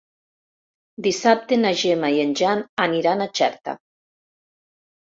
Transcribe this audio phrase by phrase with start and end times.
[1.09, 3.79] Dissabte na Gemma i en Jan aniran a Xerta.